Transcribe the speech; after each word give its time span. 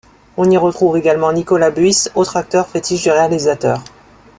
On 0.35 0.49
y 0.49 0.57
retrouve 0.57 0.97
également 0.97 1.31
Nicolas 1.31 1.69
Buysse, 1.69 2.09
autre 2.15 2.35
acteur 2.35 2.67
fétiche 2.67 3.03
du 3.03 3.11
réalisateur. 3.11 3.83